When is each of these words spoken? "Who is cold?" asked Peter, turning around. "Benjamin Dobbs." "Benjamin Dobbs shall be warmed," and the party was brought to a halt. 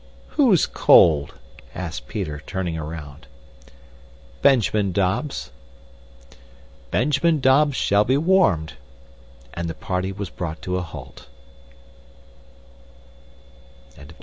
"Who 0.29 0.51
is 0.51 0.65
cold?" 0.65 1.35
asked 1.75 2.07
Peter, 2.07 2.41
turning 2.47 2.75
around. 2.75 3.27
"Benjamin 4.41 4.91
Dobbs." 4.93 5.51
"Benjamin 6.89 7.39
Dobbs 7.39 7.75
shall 7.75 8.03
be 8.03 8.17
warmed," 8.17 8.73
and 9.53 9.67
the 9.67 9.75
party 9.75 10.11
was 10.11 10.31
brought 10.31 10.59
to 10.63 10.77
a 10.77 10.81
halt. 10.81 11.27